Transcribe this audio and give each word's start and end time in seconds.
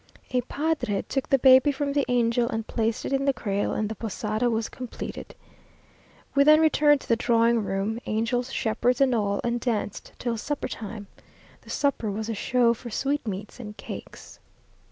A 0.31 0.41
padre 0.41 1.03
took 1.03 1.29
the 1.29 1.37
baby 1.37 1.71
from 1.71 1.93
the 1.93 2.05
angel, 2.07 2.49
and 2.49 2.65
placed 2.65 3.05
it 3.05 3.13
in 3.13 3.25
the 3.25 3.33
cradle, 3.33 3.73
and 3.73 3.87
the 3.87 3.93
posada 3.93 4.49
was 4.49 4.67
completed. 4.67 5.35
We 6.33 6.43
then 6.43 6.59
returned 6.59 7.01
to 7.01 7.07
the 7.07 7.15
drawing 7.15 7.63
room 7.63 7.99
angels, 8.07 8.51
shepherds, 8.51 8.99
and 8.99 9.13
all, 9.13 9.39
and 9.43 9.59
danced 9.59 10.13
till 10.17 10.37
suppertime. 10.37 11.05
The 11.61 11.69
supper 11.69 12.09
was 12.09 12.29
a 12.29 12.33
show 12.33 12.73
for 12.73 12.89
sweetmeats 12.89 13.59
and 13.59 13.77
cakes. 13.77 14.39